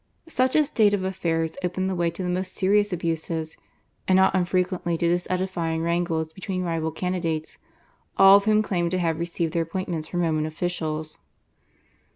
Such 0.29 0.55
a 0.55 0.63
state 0.63 0.95
of 0.95 1.03
affairs 1.03 1.55
opened 1.63 1.87
the 1.87 1.93
way 1.93 2.09
to 2.09 2.23
the 2.23 2.27
most 2.27 2.55
serious 2.55 2.91
abuses, 2.91 3.55
and 4.07 4.15
not 4.15 4.33
unfrequently 4.33 4.97
to 4.97 5.07
disedifying 5.07 5.83
wrangles 5.83 6.33
between 6.33 6.63
rival 6.63 6.89
candidates, 6.89 7.59
all 8.17 8.37
of 8.37 8.45
whom 8.45 8.63
claimed 8.63 8.89
to 8.89 8.97
have 8.97 9.19
received 9.19 9.53
their 9.53 9.61
appointments 9.61 10.07
from 10.07 10.21
Roman 10.21 10.47
officials. 10.47 11.19